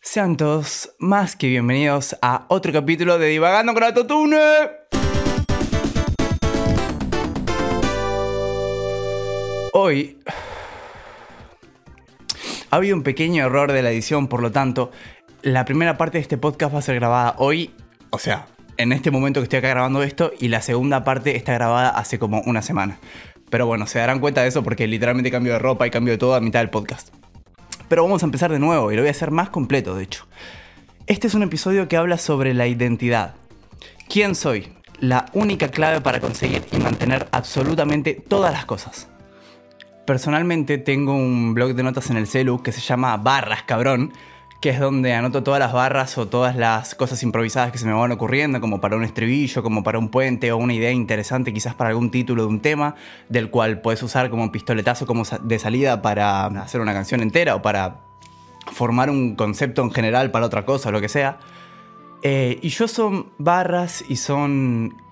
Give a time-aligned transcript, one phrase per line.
[0.00, 4.36] Sean todos más que bienvenidos a otro capítulo de Divagando con Autotune.
[9.72, 10.18] Hoy
[12.70, 14.90] ha habido un pequeño error de la edición, por lo tanto,
[15.42, 17.72] la primera parte de este podcast va a ser grabada hoy,
[18.10, 18.46] o sea,
[18.78, 22.18] en este momento que estoy acá grabando esto, y la segunda parte está grabada hace
[22.18, 22.98] como una semana.
[23.48, 26.18] Pero bueno, se darán cuenta de eso porque literalmente cambio de ropa y cambio de
[26.18, 27.21] todo a mitad del podcast.
[27.92, 30.24] Pero vamos a empezar de nuevo y lo voy a hacer más completo, de hecho.
[31.06, 33.34] Este es un episodio que habla sobre la identidad.
[34.08, 34.72] ¿Quién soy?
[34.98, 39.10] La única clave para conseguir y mantener absolutamente todas las cosas.
[40.06, 44.14] Personalmente tengo un blog de notas en el celu que se llama Barras Cabrón,
[44.62, 47.92] que es donde anoto todas las barras o todas las cosas improvisadas que se me
[47.92, 51.74] van ocurriendo, como para un estribillo, como para un puente o una idea interesante quizás
[51.74, 52.94] para algún título de un tema,
[53.28, 57.62] del cual puedes usar como pistoletazo como de salida para hacer una canción entera o
[57.62, 58.02] para
[58.70, 61.40] formar un concepto en general para otra cosa o lo que sea.
[62.22, 65.02] Eh, y yo son barras y son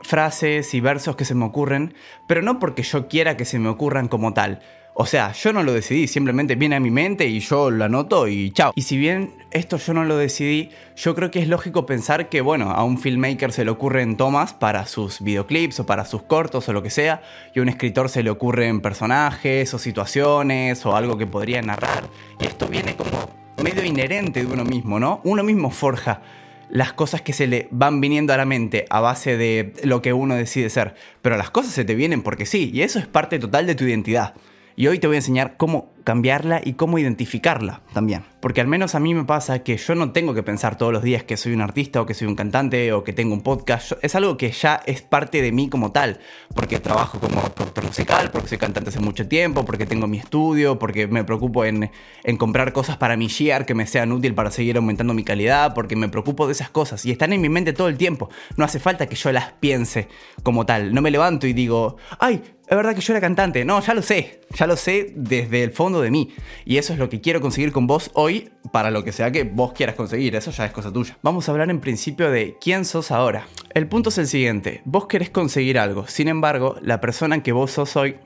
[0.00, 1.92] frases y versos que se me ocurren,
[2.26, 4.62] pero no porque yo quiera que se me ocurran como tal,
[4.98, 8.28] o sea, yo no lo decidí, simplemente viene a mi mente y yo lo anoto
[8.28, 8.72] y chao.
[8.74, 12.40] Y si bien esto yo no lo decidí, yo creo que es lógico pensar que,
[12.40, 16.66] bueno, a un filmmaker se le ocurren tomas para sus videoclips o para sus cortos
[16.70, 17.20] o lo que sea,
[17.54, 22.04] y a un escritor se le ocurren personajes o situaciones o algo que podría narrar.
[22.40, 23.28] Y esto viene como
[23.62, 25.20] medio inherente de uno mismo, ¿no?
[25.24, 26.22] Uno mismo forja
[26.70, 30.14] las cosas que se le van viniendo a la mente a base de lo que
[30.14, 30.94] uno decide ser.
[31.20, 33.84] Pero las cosas se te vienen porque sí, y eso es parte total de tu
[33.84, 34.32] identidad.
[34.78, 38.22] Y hoy te voy a enseñar cómo cambiarla y cómo identificarla también.
[38.40, 41.02] Porque al menos a mí me pasa que yo no tengo que pensar todos los
[41.02, 43.92] días que soy un artista o que soy un cantante o que tengo un podcast.
[44.02, 46.20] es algo que ya es parte de mí como tal.
[46.54, 50.78] Porque trabajo como productor musical, porque soy cantante hace mucho tiempo, porque tengo mi estudio,
[50.78, 51.90] porque me preocupo en,
[52.38, 55.96] comprar cosas para mi share que me sean útil para seguir aumentando mi calidad, porque
[55.96, 58.28] me preocupo de esas cosas y están en mi mente todo el tiempo.
[58.56, 60.06] No hace falta que yo las piense
[60.44, 60.94] como tal.
[60.94, 63.64] No me levanto y digo, ay, es verdad que yo era cantante.
[63.64, 64.40] No, ya lo sé.
[64.50, 66.34] Ya lo sé desde el fondo de mí.
[66.64, 69.44] Y eso es lo que quiero conseguir con vos hoy para lo que sea que
[69.44, 70.34] vos quieras conseguir.
[70.34, 71.16] Eso ya es cosa tuya.
[71.22, 73.46] Vamos a hablar en principio de quién sos ahora.
[73.72, 74.82] El punto es el siguiente.
[74.84, 76.08] Vos querés conseguir algo.
[76.08, 78.16] Sin embargo, la persona que vos sos hoy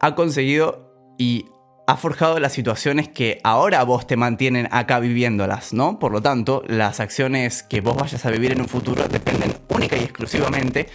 [0.00, 1.46] ha conseguido y
[1.86, 5.98] ha forjado las situaciones que ahora vos te mantienen acá viviéndolas, ¿no?
[5.98, 9.96] Por lo tanto, las acciones que vos vayas a vivir en un futuro dependen única
[9.96, 10.88] y exclusivamente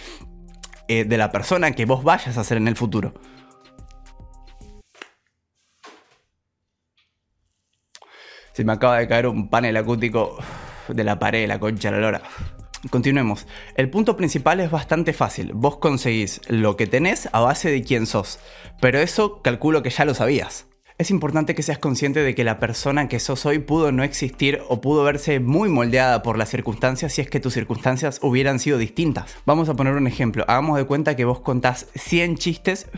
[0.88, 3.14] eh, de la persona que vos vayas a ser en el futuro.
[8.52, 10.36] Se me acaba de caer un panel acústico
[10.88, 12.22] de la pared, la concha la lora.
[12.90, 13.46] Continuemos.
[13.76, 15.52] El punto principal es bastante fácil.
[15.52, 18.40] Vos conseguís lo que tenés a base de quién sos.
[18.80, 20.66] Pero eso calculo que ya lo sabías.
[20.98, 24.62] Es importante que seas consciente de que la persona que sos hoy pudo no existir
[24.68, 28.78] o pudo verse muy moldeada por las circunstancias si es que tus circunstancias hubieran sido
[28.78, 29.36] distintas.
[29.46, 30.44] Vamos a poner un ejemplo.
[30.48, 32.88] Hagamos de cuenta que vos contás 100 chistes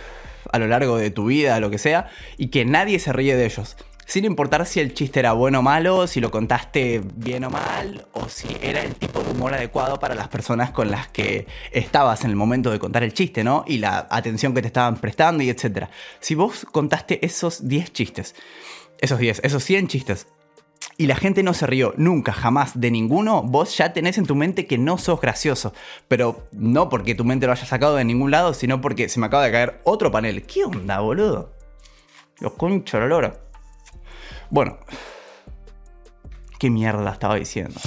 [0.51, 2.09] a lo largo de tu vida, lo que sea,
[2.39, 5.63] y que nadie se ríe de ellos sin importar si el chiste era bueno o
[5.63, 10.01] malo, si lo contaste bien o mal, o si era el tipo de humor adecuado
[10.01, 13.65] para las personas con las que estabas en el momento de contar el chiste, ¿no?
[13.67, 15.91] Y la atención que te estaban prestando y etcétera.
[16.19, 18.35] Si vos contaste esos 10 chistes,
[19.01, 20.27] esos 10, esos 100 chistes,
[20.97, 24.35] y la gente no se rió nunca, jamás de ninguno, vos ya tenés en tu
[24.35, 25.73] mente que no sos gracioso.
[26.09, 29.25] Pero no porque tu mente lo haya sacado de ningún lado, sino porque se me
[29.25, 30.43] acaba de caer otro panel.
[30.43, 31.55] ¿Qué onda, boludo?
[32.39, 33.50] Los concha la lora.
[34.51, 34.79] Bueno,
[36.59, 37.79] ¿qué mierda estaba diciendo?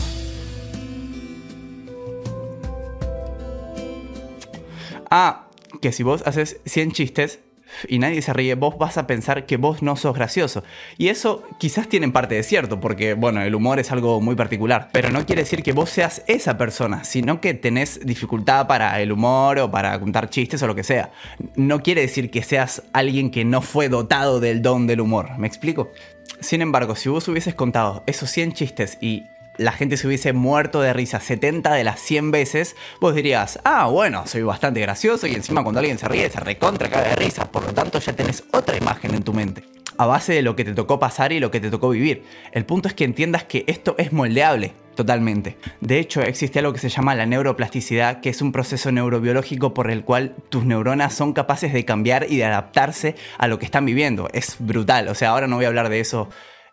[5.12, 5.50] Ah,
[5.82, 7.42] que si vos haces 100 chistes
[7.88, 10.64] y nadie se ríe, vos vas a pensar que vos no sos gracioso.
[10.98, 14.90] Y eso quizás tiene parte de cierto, porque bueno, el humor es algo muy particular.
[14.92, 19.12] Pero no quiere decir que vos seas esa persona, sino que tenés dificultad para el
[19.12, 21.12] humor o para contar chistes o lo que sea.
[21.56, 25.38] No quiere decir que seas alguien que no fue dotado del don del humor.
[25.38, 25.92] ¿Me explico?
[26.40, 29.26] Sin embargo, si vos hubieses contado esos 100 chistes y
[29.58, 33.88] la gente se hubiese muerto de risa 70 de las 100 veces, vos dirías, ah,
[33.88, 37.52] bueno, soy bastante gracioso y encima cuando alguien se ríe se recontra caga de risa,
[37.52, 39.64] por lo tanto ya tenés otra imagen en tu mente.
[39.98, 42.24] A base de lo que te tocó pasar y lo que te tocó vivir.
[42.52, 45.58] El punto es que entiendas que esto es moldeable, totalmente.
[45.82, 49.92] De hecho, existe algo que se llama la neuroplasticidad, que es un proceso neurobiológico por
[49.92, 53.86] el cual tus neuronas son capaces de cambiar y de adaptarse a lo que están
[53.86, 54.30] viviendo.
[54.34, 56.28] Es brutal, o sea, ahora no voy a hablar de eso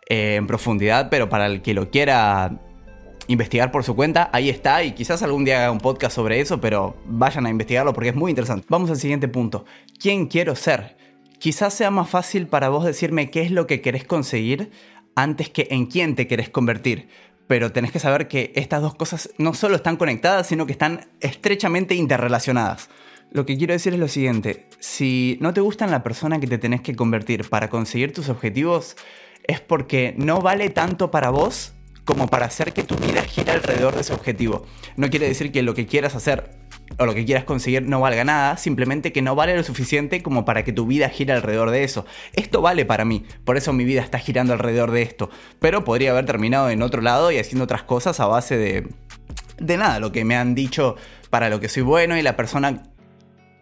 [0.09, 2.59] eh, en profundidad, pero para el que lo quiera
[3.27, 6.59] investigar por su cuenta, ahí está y quizás algún día haga un podcast sobre eso,
[6.59, 8.65] pero vayan a investigarlo porque es muy interesante.
[8.69, 9.65] Vamos al siguiente punto.
[9.99, 10.97] ¿Quién quiero ser?
[11.39, 14.71] Quizás sea más fácil para vos decirme qué es lo que querés conseguir
[15.15, 17.09] antes que en quién te querés convertir.
[17.47, 21.07] Pero tenés que saber que estas dos cosas no solo están conectadas, sino que están
[21.19, 22.89] estrechamente interrelacionadas.
[23.31, 26.57] Lo que quiero decir es lo siguiente, si no te gusta la persona que te
[26.57, 28.97] tenés que convertir para conseguir tus objetivos,
[29.47, 31.73] es porque no vale tanto para vos
[32.05, 34.65] como para hacer que tu vida gire alrededor de ese objetivo.
[34.95, 36.51] No quiere decir que lo que quieras hacer
[36.97, 40.43] o lo que quieras conseguir no valga nada, simplemente que no vale lo suficiente como
[40.43, 42.05] para que tu vida gire alrededor de eso.
[42.33, 46.11] Esto vale para mí, por eso mi vida está girando alrededor de esto, pero podría
[46.11, 48.87] haber terminado en otro lado y haciendo otras cosas a base de
[49.61, 50.95] de nada, lo que me han dicho
[51.29, 52.83] para lo que soy bueno y la persona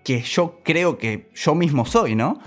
[0.04, 2.40] que yo creo que yo mismo soy, ¿no?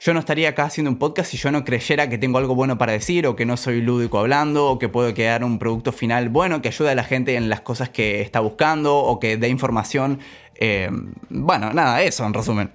[0.00, 2.78] Yo no estaría acá haciendo un podcast si yo no creyera que tengo algo bueno
[2.78, 6.28] para decir o que no soy lúdico hablando o que puedo quedar un producto final
[6.28, 9.48] bueno que ayude a la gente en las cosas que está buscando o que dé
[9.48, 10.20] información.
[10.56, 10.90] Eh,
[11.28, 12.72] bueno, nada, eso en resumen.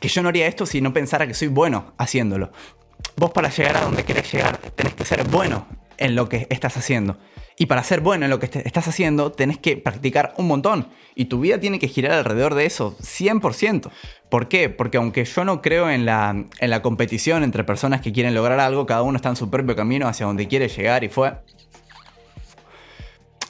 [0.00, 2.52] Que yo no haría esto si no pensara que soy bueno haciéndolo.
[3.16, 6.76] Vos para llegar a donde querés llegar tenés que ser bueno en lo que estás
[6.76, 7.18] haciendo.
[7.60, 10.88] Y para ser bueno en lo que estás haciendo, tenés que practicar un montón.
[11.16, 13.90] Y tu vida tiene que girar alrededor de eso, 100%.
[14.30, 14.70] ¿Por qué?
[14.70, 18.60] Porque aunque yo no creo en la, en la competición entre personas que quieren lograr
[18.60, 21.32] algo, cada uno está en su propio camino hacia donde quiere llegar y fue.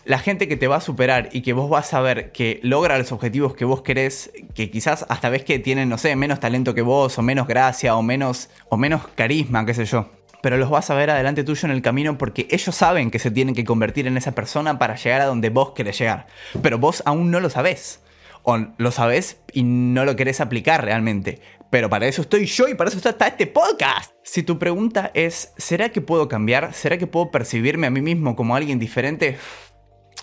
[0.06, 2.96] La gente que te va a superar y que vos vas a ver que logra
[2.96, 6.74] los objetivos que vos querés, que quizás hasta ves que tienen, no sé, menos talento
[6.74, 10.70] que vos, o menos gracia, o menos, o menos carisma, qué sé yo pero los
[10.70, 13.64] vas a ver adelante tuyo en el camino porque ellos saben que se tienen que
[13.64, 16.26] convertir en esa persona para llegar a donde vos querés llegar.
[16.62, 18.00] Pero vos aún no lo sabés.
[18.42, 21.40] O lo sabés y no lo querés aplicar realmente.
[21.70, 24.12] Pero para eso estoy yo y para eso está este podcast.
[24.22, 26.72] Si tu pregunta es, ¿será que puedo cambiar?
[26.72, 29.36] ¿Será que puedo percibirme a mí mismo como alguien diferente?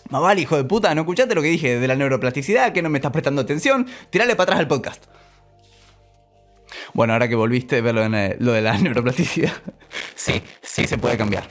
[0.10, 2.74] Más vale, hijo de puta, ¿no escuchaste lo que dije de la neuroplasticidad?
[2.74, 3.88] ¿Que no me estás prestando atención?
[4.10, 5.06] Tirale para atrás al podcast.
[6.96, 7.94] Bueno, ahora que volviste a ver
[8.40, 9.52] lo de la neuroplasticidad,
[10.16, 11.44] sí, sí se puede cambiar.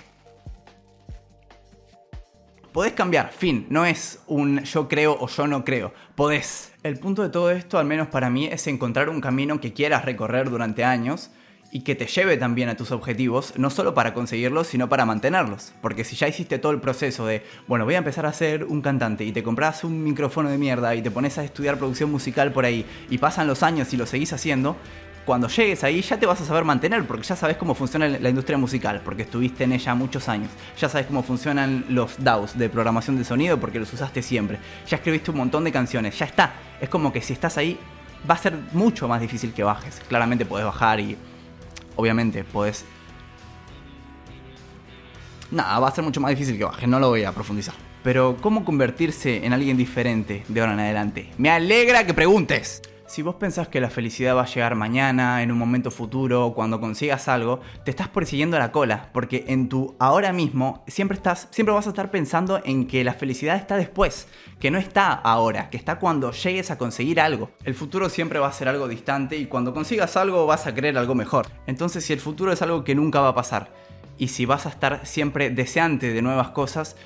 [2.72, 6.72] Podés cambiar, fin, no es un yo creo o yo no creo, podés.
[6.82, 10.06] El punto de todo esto, al menos para mí, es encontrar un camino que quieras
[10.06, 11.30] recorrer durante años
[11.70, 15.74] y que te lleve también a tus objetivos, no solo para conseguirlos, sino para mantenerlos.
[15.82, 18.80] Porque si ya hiciste todo el proceso de, bueno, voy a empezar a ser un
[18.80, 22.50] cantante y te compras un micrófono de mierda y te pones a estudiar producción musical
[22.50, 24.76] por ahí y pasan los años y lo seguís haciendo,
[25.24, 28.28] cuando llegues ahí ya te vas a saber mantener, porque ya sabes cómo funciona la
[28.28, 30.50] industria musical, porque estuviste en ella muchos años.
[30.78, 34.58] Ya sabes cómo funcionan los DAWs de programación de sonido, porque los usaste siempre.
[34.88, 36.54] Ya escribiste un montón de canciones, ya está.
[36.80, 37.78] Es como que si estás ahí,
[38.28, 40.00] va a ser mucho más difícil que bajes.
[40.08, 41.16] Claramente podés bajar y
[41.96, 42.84] obviamente podés...
[45.50, 47.74] Nada, va a ser mucho más difícil que bajes, no lo voy a profundizar.
[48.02, 51.32] Pero, ¿cómo convertirse en alguien diferente de ahora en adelante?
[51.38, 52.82] Me alegra que preguntes.
[53.14, 56.80] Si vos pensás que la felicidad va a llegar mañana, en un momento futuro, cuando
[56.80, 61.72] consigas algo, te estás persiguiendo la cola, porque en tu ahora mismo siempre estás, siempre
[61.72, 64.26] vas a estar pensando en que la felicidad está después,
[64.58, 67.52] que no está ahora, que está cuando llegues a conseguir algo.
[67.62, 70.98] El futuro siempre va a ser algo distante y cuando consigas algo vas a querer
[70.98, 71.46] algo mejor.
[71.68, 73.72] Entonces, si el futuro es algo que nunca va a pasar
[74.18, 76.96] y si vas a estar siempre deseante de nuevas cosas,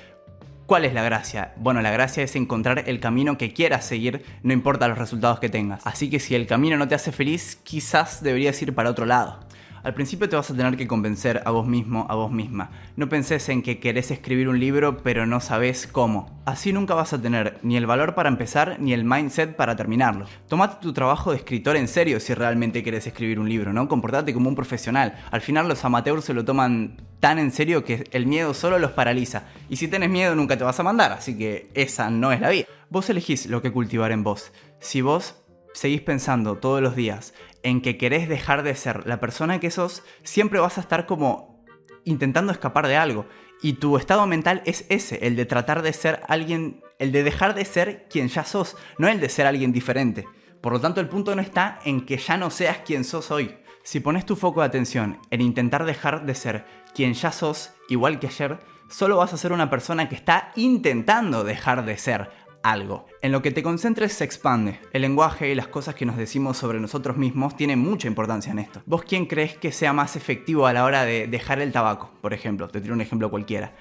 [0.69, 1.51] ¿Cuál es la gracia?
[1.55, 5.49] Bueno, la gracia es encontrar el camino que quieras seguir, no importa los resultados que
[5.49, 5.81] tengas.
[5.87, 9.39] Así que si el camino no te hace feliz, quizás deberías ir para otro lado.
[9.83, 12.71] Al principio te vas a tener que convencer a vos mismo, a vos misma.
[12.95, 16.41] No penses en que querés escribir un libro pero no sabes cómo.
[16.45, 20.25] Así nunca vas a tener ni el valor para empezar ni el mindset para terminarlo.
[20.47, 23.87] Tomate tu trabajo de escritor en serio si realmente querés escribir un libro, ¿no?
[23.87, 25.17] Comportate como un profesional.
[25.31, 28.91] Al final los amateurs se lo toman tan en serio que el miedo solo los
[28.91, 29.43] paraliza.
[29.69, 32.49] Y si tenés miedo nunca te vas a mandar, así que esa no es la
[32.49, 32.65] vida.
[32.89, 34.51] Vos elegís lo que cultivar en vos.
[34.79, 35.35] Si vos
[35.73, 37.33] seguís pensando todos los días
[37.63, 41.65] en que querés dejar de ser la persona que sos, siempre vas a estar como
[42.05, 43.25] intentando escapar de algo.
[43.61, 47.55] Y tu estado mental es ese, el de tratar de ser alguien, el de dejar
[47.55, 50.25] de ser quien ya sos, no el de ser alguien diferente.
[50.61, 53.57] Por lo tanto, el punto no está en que ya no seas quien sos hoy.
[53.83, 58.19] Si pones tu foco de atención en intentar dejar de ser quien ya sos, igual
[58.19, 62.29] que ayer, solo vas a ser una persona que está intentando dejar de ser
[62.63, 63.05] algo.
[63.21, 64.79] En lo que te concentres se expande.
[64.93, 68.59] El lenguaje y las cosas que nos decimos sobre nosotros mismos tienen mucha importancia en
[68.59, 68.81] esto.
[68.85, 72.11] ¿Vos quién crees que sea más efectivo a la hora de dejar el tabaco?
[72.21, 73.73] Por ejemplo, te tiro un ejemplo cualquiera.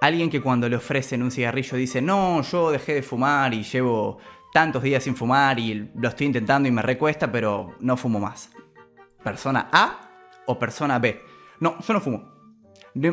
[0.00, 4.18] Alguien que cuando le ofrecen un cigarrillo dice, no, yo dejé de fumar y llevo
[4.52, 8.50] tantos días sin fumar y lo estoy intentando y me recuesta, pero no fumo más.
[9.22, 10.00] ¿Persona A
[10.46, 11.20] o persona B?
[11.60, 12.32] No, yo no fumo.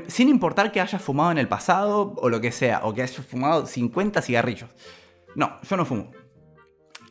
[0.08, 3.26] Sin importar que hayas fumado en el pasado o lo que sea, o que hayas
[3.26, 4.70] fumado 50 cigarrillos.
[5.36, 6.12] No, yo no fumo.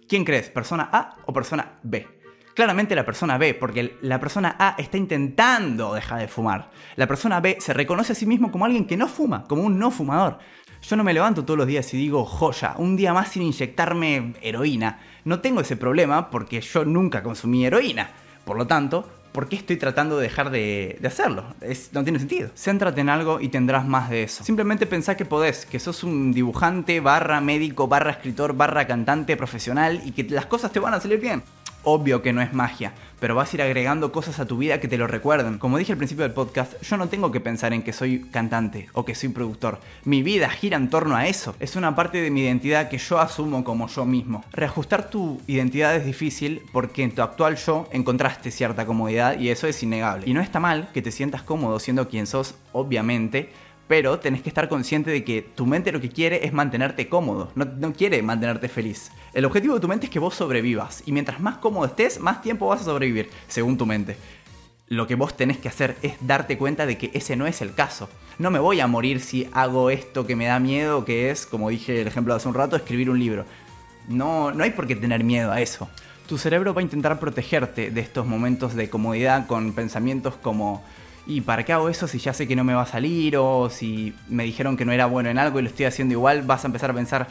[0.09, 0.51] ¿Quién crees?
[0.51, 2.19] ¿Persona A o persona B?
[2.55, 6.71] Claramente la persona B, porque la persona A está intentando dejar de fumar.
[6.97, 9.79] La persona B se reconoce a sí mismo como alguien que no fuma, como un
[9.79, 10.39] no fumador.
[10.83, 14.35] Yo no me levanto todos los días y digo, joya, un día más sin inyectarme
[14.41, 15.01] heroína.
[15.25, 18.11] No tengo ese problema porque yo nunca consumí heroína.
[18.45, 21.45] Por lo tanto, ¿por qué estoy tratando de dejar de, hacerlo?
[21.93, 22.51] no tiene sentido.
[22.57, 24.45] Céntrate en algo y tendrás más de eso.
[24.45, 30.01] Simplemente pensá que podés, que sos un dibujante, barra médico, barra escritor, barra cantante profesional
[30.05, 31.43] y que las cosas te van a salir bien.
[31.91, 34.89] Obvio que no es magia, pero vas a ir agregando cosas a tu vida que
[34.89, 35.57] te lo recuerden.
[35.57, 38.91] Como dije al principio del podcast, yo no tengo que pensar en que soy cantante
[38.93, 39.81] o que soy productor.
[40.05, 41.57] Mi vida gira en torno a eso.
[41.61, 44.45] Es una parte de mi identidad que yo asumo como yo mismo.
[44.53, 49.67] Reajustar tu identidad es difícil porque en tu actual yo encontraste cierta comodidad y eso
[49.67, 50.29] es innegable.
[50.29, 53.51] Y no está mal que te sientas cómodo siendo quien sos, obviamente
[53.89, 57.51] pero tenés que estar consciente de que tu mente lo que quiere es mantenerte cómodo,
[57.55, 59.11] no, quiere mantenerte feliz.
[59.33, 62.43] El objetivo de tu mente es que vos sobrevivas, y mientras más cómodo estés, más
[62.43, 64.17] tiempo vas a sobrevivir, según tu mente.
[64.89, 67.75] Lo que vos tenés que hacer es darte cuenta de que ese no es el
[67.75, 68.09] caso.
[68.39, 71.71] No me voy a morir si hago esto que me da miedo, que es, como
[71.71, 73.45] dije el ejemplo de hace un rato, escribir un libro.
[74.07, 75.89] No, no hay por qué tener miedo a eso.
[76.27, 80.83] Tu cerebro va a intentar protegerte de estos momentos de comodidad con pensamientos como
[81.29, 83.37] ¿y para qué hago eso si ya sé que no me va a salir?
[83.37, 86.43] O si me dijeron que no era bueno en algo y lo estoy haciendo igual,
[86.43, 87.29] vas a empezar a pensar,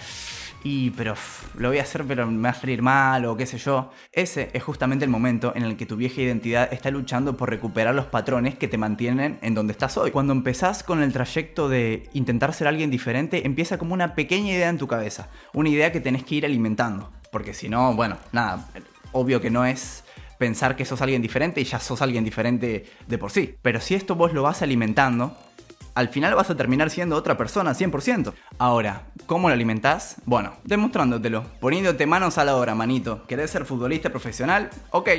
[0.64, 1.16] y pero
[1.56, 3.92] lo voy a hacer pero me va a salir mal o qué sé yo.
[4.12, 7.96] Ese es justamente el momento en el que tu vieja identidad está luchando por recuperar
[7.96, 10.12] los patrones que te mantienen en donde estás hoy.
[10.12, 14.70] Cuando empezás con el trayecto de intentar ser alguien diferente, empieza como una pequeña idea
[14.70, 17.12] en tu cabeza, una idea que tenés que ir alimentando.
[17.32, 18.68] Porque si no, bueno, nada,
[19.12, 20.04] obvio que no es
[20.38, 23.56] pensar que sos alguien diferente y ya sos alguien diferente de por sí.
[23.62, 25.36] Pero si esto vos lo vas alimentando,
[25.98, 28.32] al final vas a terminar siendo otra persona 100%.
[28.60, 30.18] Ahora, ¿cómo lo alimentás?
[30.26, 33.26] Bueno, demostrándotelo, poniéndote manos a la obra, manito.
[33.26, 34.70] ¿Querés ser futbolista profesional?
[34.92, 35.10] Ok,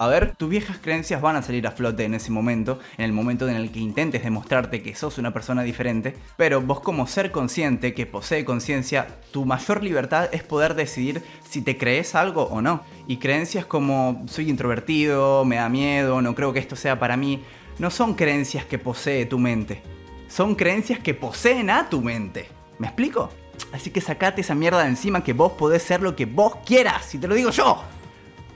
[0.00, 3.12] a ver, tus viejas creencias van a salir a flote en ese momento, en el
[3.12, 7.30] momento en el que intentes demostrarte que sos una persona diferente, pero vos como ser
[7.30, 12.62] consciente que posee conciencia, tu mayor libertad es poder decidir si te crees algo o
[12.62, 12.82] no.
[13.08, 17.44] Y creencias como soy introvertido, me da miedo, no creo que esto sea para mí,
[17.78, 19.82] no son creencias que posee tu mente,
[20.28, 22.48] son creencias que poseen a tu mente.
[22.78, 23.28] ¿Me explico?
[23.70, 27.14] Así que sacate esa mierda de encima que vos podés ser lo que vos quieras,
[27.14, 27.84] y te lo digo yo.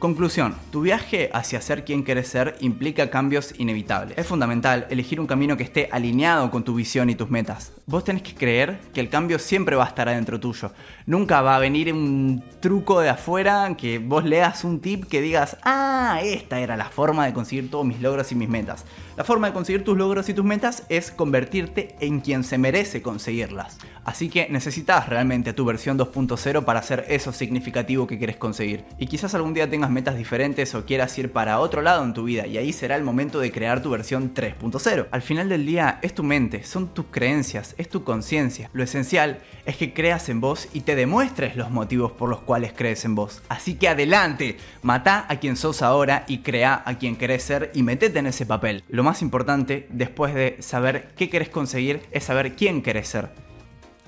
[0.04, 4.18] Conclusión, tu viaje hacia ser quien quieres ser implica cambios inevitables.
[4.18, 7.72] Es fundamental elegir un camino que esté alineado con tu visión y tus metas.
[7.86, 10.72] Vos tenés que creer que el cambio siempre va a estar adentro tuyo.
[11.06, 15.56] Nunca va a venir un truco de afuera que vos leas un tip que digas,
[15.62, 18.84] ah, esta era la forma de conseguir todos mis logros y mis metas.
[19.16, 23.00] La forma de conseguir tus logros y tus metas es convertirte en quien se merece
[23.00, 23.78] conseguirlas.
[24.04, 28.84] Así que necesitas realmente tu versión 2.0 para hacer eso significativo que quieres conseguir.
[28.98, 32.24] Y quizás algún día tengas metas diferentes o quieras ir para otro lado en tu
[32.24, 35.06] vida y ahí será el momento de crear tu versión 3.0.
[35.10, 38.68] Al final del día es tu mente, son tus creencias, es tu conciencia.
[38.72, 42.72] Lo esencial es que creas en vos y te demuestres los motivos por los cuales
[42.76, 43.42] crees en vos.
[43.48, 47.82] Así que adelante, mata a quien sos ahora y crea a quien querés ser y
[47.82, 48.84] metete en ese papel.
[48.88, 53.30] Lo más importante después de saber qué querés conseguir es saber quién querés ser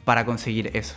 [0.04, 0.96] para conseguir eso.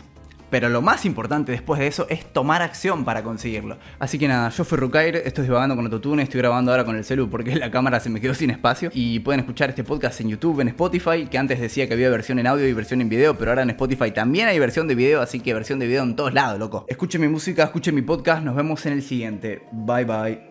[0.50, 3.77] Pero lo más importante después de eso es tomar acción para conseguirlo.
[4.00, 7.03] Así que nada, yo fui Rukair, estoy divagando con Autotune, estoy grabando ahora con el
[7.03, 8.89] celu porque la cámara se me quedó sin espacio.
[8.94, 12.39] Y pueden escuchar este podcast en YouTube, en Spotify, que antes decía que había versión
[12.39, 15.22] en audio y versión en video, pero ahora en Spotify también hay versión de video,
[15.22, 16.86] así que versión de video en todos lados, loco.
[16.88, 19.63] Escuchen mi música, escuchen mi podcast, nos vemos en el siguiente.
[19.72, 20.49] Bye bye.